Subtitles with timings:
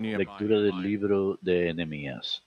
[0.00, 2.42] Lectura del libro de Nehemías.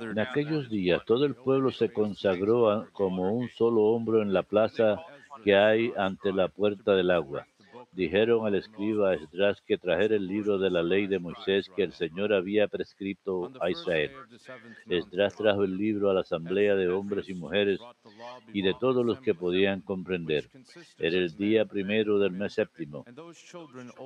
[0.00, 5.00] En aquellos días todo el pueblo se consagró como un solo hombro en la plaza
[5.44, 7.46] que hay ante la puerta del agua.
[7.92, 11.92] Dijeron al escriba Esdras que trajera el libro de la ley de Moisés que el
[11.92, 14.12] Señor había prescrito a Israel.
[14.88, 17.80] Esdras trajo el libro a la asamblea de hombres y mujeres
[18.52, 20.48] y de todos los que podían comprender.
[20.98, 23.04] Era el día primero del mes séptimo.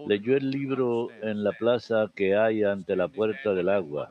[0.08, 4.08] Leyó el libro en la plaza que hay ante la puerta del agua,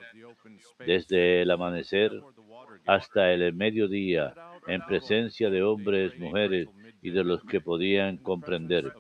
[0.86, 2.12] desde el amanecer
[2.86, 4.34] hasta el mediodía,
[4.68, 6.68] en presencia de hombres, mujeres
[7.02, 8.94] y de los que podían comprender.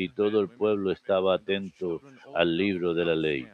[0.00, 2.00] Y todo el pueblo estaba atento
[2.32, 3.48] al libro de la ley.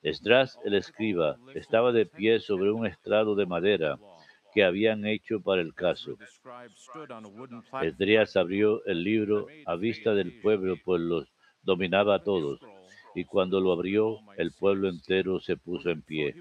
[0.00, 3.98] Esdras, el escriba, estaba de pie sobre un estrado de madera
[4.54, 6.16] que habían hecho para el caso.
[7.82, 12.60] Esdras abrió el libro a vista del pueblo, pues los dominaba a todos.
[13.16, 16.36] Y cuando lo abrió, el pueblo entero se puso en pie.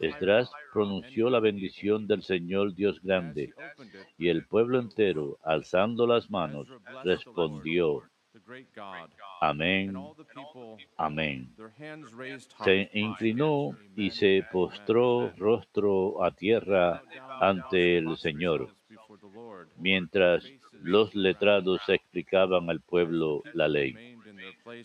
[0.00, 3.54] Esdras pronunció la bendición del Señor Dios grande,
[4.18, 6.66] y el pueblo entero, alzando las manos,
[7.04, 8.02] respondió.
[9.40, 9.92] Amén,
[10.96, 11.48] amén.
[12.64, 17.02] Se inclinó y se postró rostro a tierra
[17.40, 18.68] ante el Señor,
[19.76, 23.94] mientras los letrados explicaban al pueblo la ley.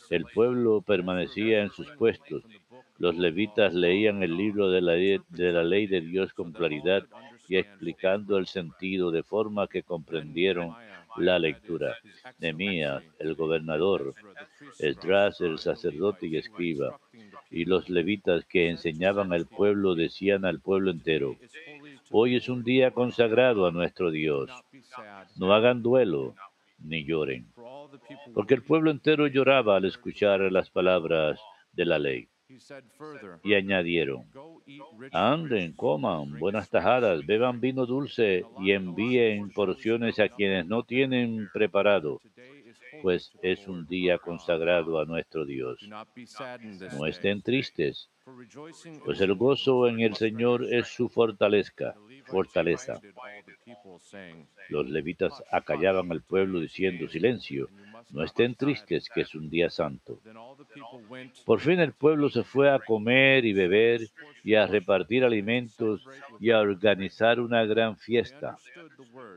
[0.10, 2.44] El pueblo permanecía en sus puestos.
[2.98, 7.04] Los levitas leían el libro de la, ley- de la ley de Dios con claridad
[7.48, 10.76] y explicando el sentido de forma que comprendieron
[11.18, 11.96] la lectura.
[12.40, 14.14] Nemías, el gobernador,
[14.80, 17.00] Esdras, el sacerdote y escriba,
[17.50, 21.38] y los levitas que enseñaban al pueblo decían al pueblo entero,
[22.12, 24.50] hoy es un día consagrado a nuestro Dios.
[25.38, 26.36] No hagan duelo
[26.80, 27.48] ni lloren,
[28.34, 31.40] porque el pueblo entero lloraba al escuchar las palabras
[31.72, 32.28] de la ley.
[33.44, 34.26] Y añadieron,
[35.12, 42.20] anden, coman buenas tajadas, beban vino dulce y envíen porciones a quienes no tienen preparado,
[43.02, 45.80] pues es un día consagrado a nuestro Dios.
[46.98, 48.10] No estén tristes,
[49.04, 51.96] pues el gozo en el Señor es su fortaleza.
[52.26, 53.02] Fortaleza.
[54.70, 57.68] Los levitas acallaban al pueblo diciendo silencio,
[58.12, 60.20] no estén tristes, que es un día santo.
[61.46, 64.02] Por fin el pueblo se fue a comer y beber
[64.44, 66.06] y a repartir alimentos
[66.40, 68.58] y a organizar una gran fiesta,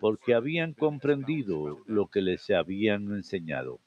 [0.00, 3.80] porque habían comprendido lo que les habían enseñado.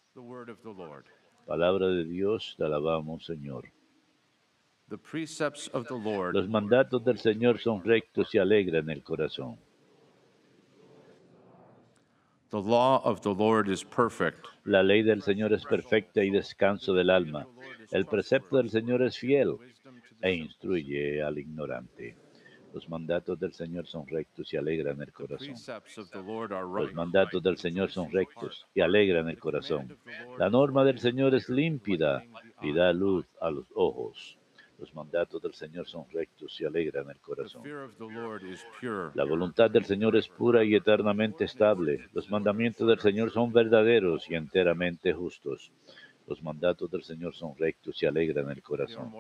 [1.46, 3.72] Palabra de Dios, te alabamos, Señor.
[6.34, 9.58] Los mandatos del Señor son rectos y alegran el corazón.
[12.52, 16.96] The law of the Lord is perfect, La ley del Señor es perfecta y descanso
[16.96, 17.46] del alma.
[17.92, 19.56] El precepto del Señor es fiel
[20.20, 22.18] e instruye al ignorante.
[22.74, 25.54] Los mandatos del Señor son rectos y alegran el corazón.
[26.76, 29.96] Los mandatos del Señor son rectos y alegran el corazón.
[30.40, 32.24] La norma del Señor es límpida
[32.64, 34.39] y da luz a los ojos.
[34.80, 37.64] Los mandatos del Señor son rectos y alegran el corazón.
[39.14, 42.08] La voluntad del Señor es pura y eternamente estable.
[42.14, 45.72] Los mandamientos del Señor son verdaderos y enteramente justos.
[46.28, 49.12] Los mandatos del Señor son rectos y alegran el corazón.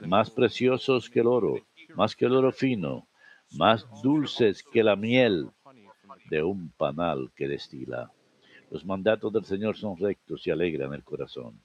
[0.00, 1.54] Más preciosos que el oro,
[1.94, 3.06] más que el oro fino,
[3.52, 5.48] más dulces que la miel
[6.28, 8.10] de un panal que destila.
[8.70, 11.58] Los mandatos del Señor son rectos y alegran el corazón.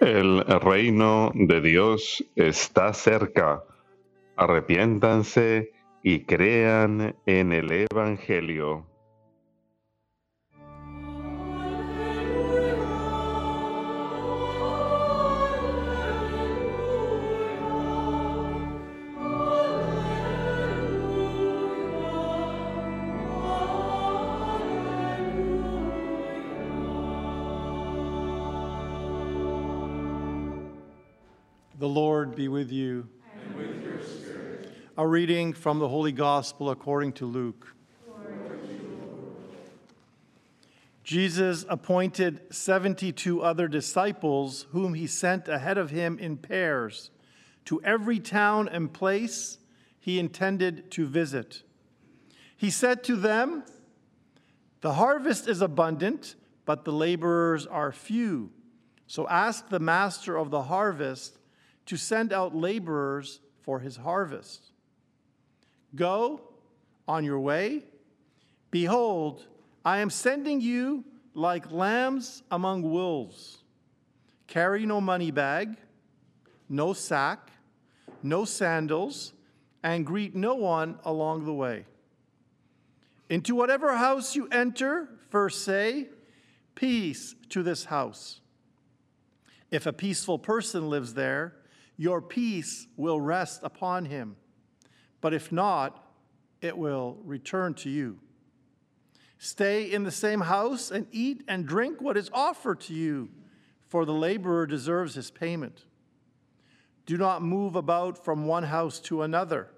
[0.00, 3.62] El reino de Dios está cerca.
[4.34, 8.89] Arrepiéntanse y crean en el Evangelio.
[31.80, 33.08] The Lord be with you.
[33.32, 34.70] And with your spirit.
[34.98, 37.74] A reading from the Holy Gospel according to Luke.
[41.04, 47.10] Jesus appointed 72 other disciples, whom he sent ahead of him in pairs,
[47.64, 49.56] to every town and place
[49.98, 51.62] he intended to visit.
[52.58, 53.64] He said to them,
[54.82, 56.34] The harvest is abundant,
[56.66, 58.50] but the laborers are few.
[59.06, 61.38] So ask the master of the harvest
[61.90, 64.62] to send out laborers for his harvest.
[65.96, 66.40] Go
[67.08, 67.82] on your way.
[68.70, 69.44] Behold,
[69.84, 71.04] I am sending you
[71.34, 73.64] like lambs among wolves.
[74.46, 75.78] Carry no money bag,
[76.68, 77.50] no sack,
[78.22, 79.32] no sandals,
[79.82, 81.86] and greet no one along the way.
[83.28, 86.06] Into whatever house you enter, first say,
[86.76, 88.40] Peace to this house.
[89.72, 91.56] If a peaceful person lives there,
[92.00, 94.34] your peace will rest upon him.
[95.20, 96.02] But if not,
[96.62, 98.20] it will return to you.
[99.36, 103.28] Stay in the same house and eat and drink what is offered to you,
[103.86, 105.84] for the laborer deserves his payment.
[107.04, 109.68] Do not move about from one house to another.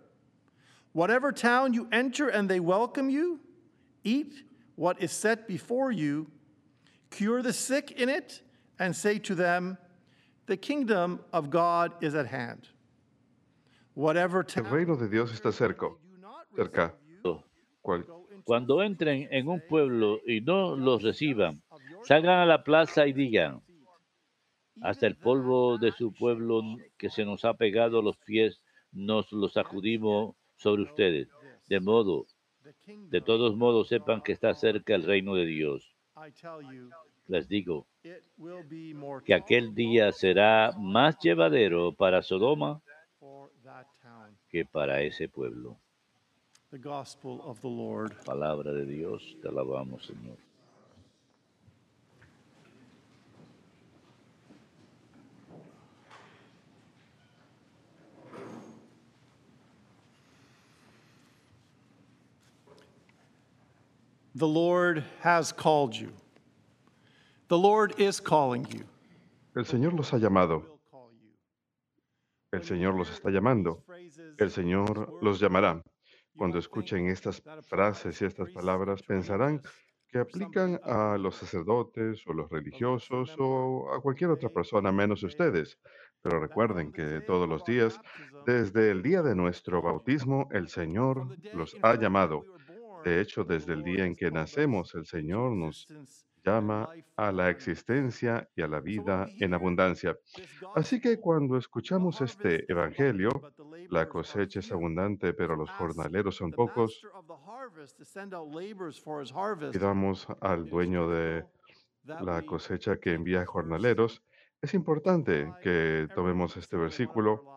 [0.93, 3.41] Whatever town you enter and they welcome you,
[4.05, 4.45] eat
[4.77, 6.31] what is set before you,
[7.11, 8.43] cure the sick in it,
[8.79, 9.77] and say to them,
[10.47, 12.69] The kingdom of God is at hand.
[13.95, 15.87] Whatever El reino de Dios está cerca.
[15.87, 16.95] do not cerca.
[18.45, 21.63] Cuando entren en un pueblo y no los reciban,
[22.05, 23.63] salgan a la plaza y digan,
[24.81, 26.63] hasta el polvo de su pueblo
[26.97, 28.61] que se nos ha pegado a los pies,
[28.91, 31.29] nos lo sacudimos sobre ustedes.
[31.69, 32.27] De modo,
[32.65, 33.11] the kingdom.
[33.11, 35.95] de todos modos, sepan que está cerca el reino de Dios.
[36.17, 36.91] I tell you,
[37.29, 37.87] Les digo
[39.25, 42.83] que aquel día será más llevadero para Sodoma
[44.49, 45.79] que para ese pueblo.
[46.71, 48.15] The gospel of the Lord.
[48.25, 50.37] Palabra de Dios, te alabamos, Señor.
[64.35, 66.22] The Lord has called you.
[69.55, 70.81] El Señor los ha llamado.
[72.51, 73.85] El Señor los está llamando.
[74.39, 75.83] El Señor los llamará.
[76.35, 79.61] Cuando escuchen estas frases y estas palabras, pensarán
[80.09, 85.79] que aplican a los sacerdotes o los religiosos o a cualquier otra persona menos ustedes.
[86.23, 88.01] Pero recuerden que todos los días,
[88.47, 92.47] desde el día de nuestro bautismo, el Señor los ha llamado.
[93.05, 95.87] De hecho, desde el día en que nacemos, el Señor nos
[96.45, 100.19] llama a la existencia y a la vida en abundancia.
[100.75, 103.31] Así que cuando escuchamos este Evangelio,
[103.91, 107.03] la cosecha es abundante, pero los jornaleros son pocos,
[109.73, 111.45] pidamos al dueño de
[112.05, 114.23] la cosecha que envía jornaleros,
[114.61, 117.53] es importante que tomemos este versículo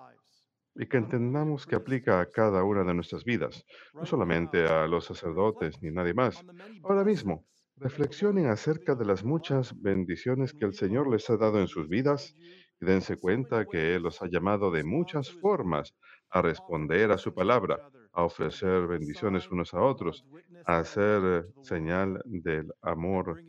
[0.75, 5.05] y que entendamos que aplica a cada una de nuestras vidas, no solamente a los
[5.05, 6.43] sacerdotes ni nadie más.
[6.83, 7.45] Ahora mismo,
[7.77, 12.35] reflexionen acerca de las muchas bendiciones que el Señor les ha dado en sus vidas
[12.79, 15.93] y dense cuenta que Él los ha llamado de muchas formas
[16.29, 20.25] a responder a su palabra, a ofrecer bendiciones unos a otros,
[20.65, 23.41] a hacer eh, señal del amor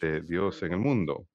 [0.00, 1.26] de Dios en el mundo.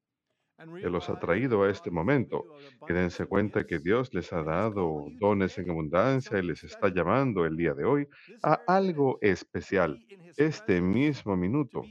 [0.80, 2.46] Que los ha traído a este momento.
[2.88, 7.46] Y dense cuenta que Dios les ha dado dones en abundancia y les está llamando
[7.46, 8.08] el día de hoy
[8.44, 10.00] a algo especial,
[10.38, 11.84] este mismo minuto,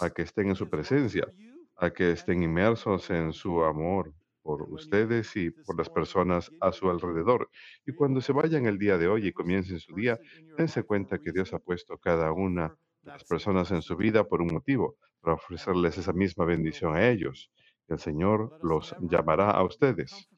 [0.00, 1.26] a que estén en su presencia,
[1.76, 6.88] a que estén inmersos en su amor por ustedes y por las personas a su
[6.88, 7.50] alrededor.
[7.86, 10.18] Y cuando se vayan el día de hoy y comiencen su día,
[10.56, 14.40] dense cuenta que Dios ha puesto cada una de las personas en su vida por
[14.40, 17.50] un motivo, para ofrecerles esa misma bendición a ellos.
[17.88, 20.28] El Señor los llamará a ustedes.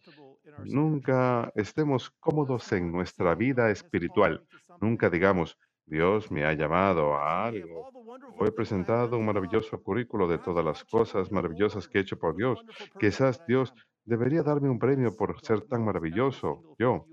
[0.64, 4.44] Nunca estemos cómodos en nuestra vida espiritual.
[4.80, 7.90] Nunca digamos, Dios me ha llamado a algo.
[8.38, 12.36] O he presentado un maravilloso currículo de todas las cosas maravillosas que he hecho por
[12.36, 12.64] Dios.
[12.98, 16.62] Quizás Dios debería darme un premio por ser tan maravilloso.
[16.78, 17.06] Yo.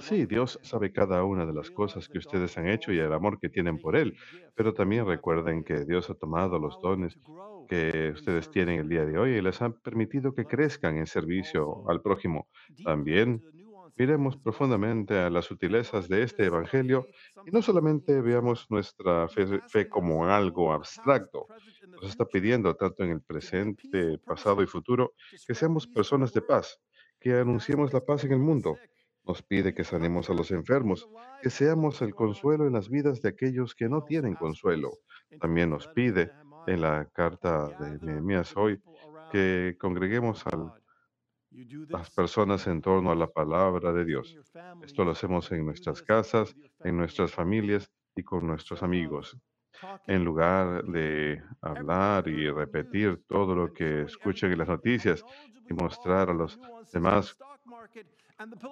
[0.00, 3.38] Sí, Dios sabe cada una de las cosas que ustedes han hecho y el amor
[3.38, 4.16] que tienen por Él,
[4.54, 7.16] pero también recuerden que Dios ha tomado los dones
[7.68, 11.88] que ustedes tienen el día de hoy y les ha permitido que crezcan en servicio
[11.88, 12.48] al prójimo.
[12.82, 13.42] También
[13.96, 17.06] miremos profundamente a las sutilezas de este Evangelio
[17.46, 21.46] y no solamente veamos nuestra fe, fe como algo abstracto.
[21.88, 25.14] Nos está pidiendo, tanto en el presente, pasado y futuro,
[25.46, 26.80] que seamos personas de paz,
[27.20, 28.78] que anunciemos la paz en el mundo.
[29.24, 31.08] Nos pide que sanemos a los enfermos,
[31.42, 34.92] que seamos el consuelo en las vidas de aquellos que no tienen consuelo.
[35.40, 36.30] También nos pide
[36.68, 38.80] en la carta de Nehemías hoy
[39.32, 40.74] que congreguemos a
[41.88, 44.36] las personas en torno a la palabra de Dios.
[44.82, 49.36] Esto lo hacemos en nuestras casas, en nuestras familias y con nuestros amigos.
[50.06, 55.24] En lugar de hablar y repetir todo lo que escuchan en las noticias
[55.70, 56.58] y mostrar a los
[56.92, 57.36] demás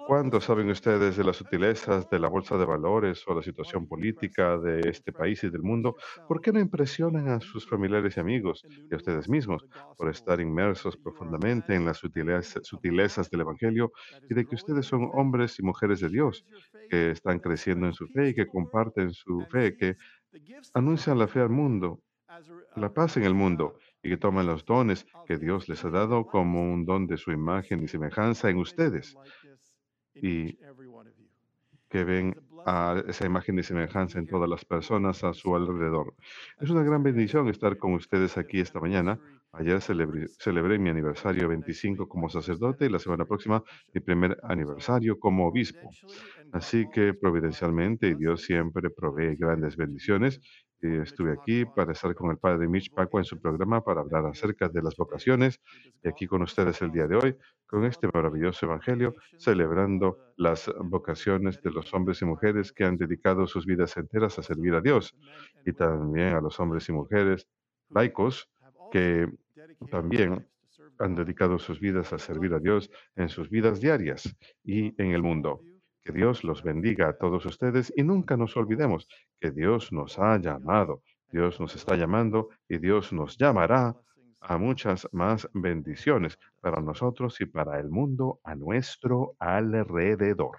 [0.07, 4.57] ¿Cuánto saben ustedes de las sutilezas de la bolsa de valores o la situación política
[4.57, 5.95] de este país y del mundo?
[6.27, 9.65] ¿Por qué no impresionan a sus familiares y amigos y a ustedes mismos
[9.97, 13.91] por estar inmersos profundamente en las sutilezas, sutilezas del Evangelio
[14.29, 16.45] y de que ustedes son hombres y mujeres de Dios
[16.89, 19.97] que están creciendo en su fe y que comparten su fe, que
[20.73, 22.01] anuncian la fe al mundo,
[22.75, 26.27] la paz en el mundo y que toman los dones que Dios les ha dado
[26.27, 29.17] como un don de su imagen y semejanza en ustedes
[30.21, 30.57] y
[31.89, 32.35] que ven
[32.65, 36.15] a esa imagen y semejanza en todas las personas a su alrededor.
[36.59, 39.21] Es una gran bendición estar con ustedes aquí esta mañana.
[39.53, 43.63] Ayer celebré, celebré mi aniversario 25 como sacerdote y la semana próxima
[43.93, 45.95] mi primer aniversario como obispo.
[46.51, 50.41] Así que providencialmente Dios siempre provee grandes bendiciones.
[50.81, 54.25] Y estuve aquí para estar con el padre Mitch Pacua en su programa para hablar
[54.27, 55.59] acerca de las vocaciones
[56.03, 61.61] y aquí con ustedes el día de hoy con este maravilloso evangelio celebrando las vocaciones
[61.63, 65.15] de los hombres y mujeres que han dedicado sus vidas enteras a servir a Dios
[65.65, 67.47] y también a los hombres y mujeres
[67.89, 68.47] laicos
[68.91, 69.27] que
[69.89, 70.47] también
[70.99, 75.23] han dedicado sus vidas a servir a Dios en sus vidas diarias y en el
[75.23, 75.61] mundo.
[76.07, 79.09] Que Dios los bendiga a todos ustedes y nunca nos olvidemos
[79.41, 83.93] que Dios nos ha llamado, Dios nos está llamando y Dios nos llamará
[84.39, 90.55] a muchas más bendiciones para nosotros y para el mundo a nuestro alrededor.